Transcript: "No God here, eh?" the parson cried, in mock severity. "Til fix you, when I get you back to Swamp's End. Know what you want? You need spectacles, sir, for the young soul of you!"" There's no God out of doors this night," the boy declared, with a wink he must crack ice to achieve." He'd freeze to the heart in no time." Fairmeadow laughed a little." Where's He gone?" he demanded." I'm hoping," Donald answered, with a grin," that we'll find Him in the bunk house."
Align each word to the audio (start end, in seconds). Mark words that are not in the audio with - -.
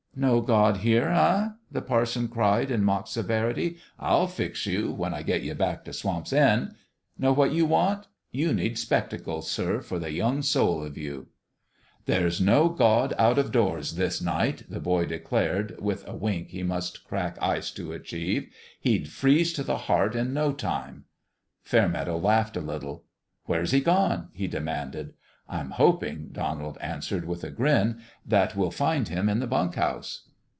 "No 0.21 0.41
God 0.41 0.77
here, 0.77 1.07
eh?" 1.07 1.51
the 1.71 1.81
parson 1.81 2.27
cried, 2.27 2.69
in 2.69 2.83
mock 2.83 3.07
severity. 3.07 3.77
"Til 3.97 4.27
fix 4.27 4.65
you, 4.65 4.91
when 4.91 5.13
I 5.13 5.23
get 5.23 5.41
you 5.41 5.55
back 5.55 5.85
to 5.85 5.93
Swamp's 5.93 6.33
End. 6.33 6.73
Know 7.17 7.31
what 7.31 7.53
you 7.53 7.65
want? 7.65 8.07
You 8.29 8.53
need 8.53 8.77
spectacles, 8.77 9.49
sir, 9.49 9.79
for 9.79 9.99
the 9.99 10.11
young 10.11 10.41
soul 10.41 10.83
of 10.83 10.97
you!"" 10.97 11.27
There's 12.07 12.41
no 12.41 12.67
God 12.67 13.13
out 13.17 13.37
of 13.39 13.53
doors 13.53 13.95
this 13.95 14.21
night," 14.21 14.63
the 14.69 14.81
boy 14.81 15.05
declared, 15.05 15.77
with 15.79 16.05
a 16.05 16.13
wink 16.15 16.49
he 16.49 16.61
must 16.61 17.05
crack 17.07 17.37
ice 17.41 17.71
to 17.71 17.93
achieve." 17.93 18.53
He'd 18.81 19.07
freeze 19.07 19.53
to 19.53 19.63
the 19.63 19.77
heart 19.87 20.13
in 20.13 20.33
no 20.33 20.51
time." 20.51 21.05
Fairmeadow 21.63 22.17
laughed 22.17 22.57
a 22.57 22.61
little." 22.61 23.05
Where's 23.45 23.71
He 23.71 23.79
gone?" 23.79 24.27
he 24.33 24.47
demanded." 24.47 25.13
I'm 25.51 25.71
hoping," 25.71 26.29
Donald 26.31 26.77
answered, 26.79 27.25
with 27.25 27.43
a 27.43 27.49
grin," 27.51 27.99
that 28.25 28.55
we'll 28.55 28.71
find 28.71 29.09
Him 29.09 29.27
in 29.27 29.39
the 29.39 29.47
bunk 29.47 29.75
house." 29.75 30.29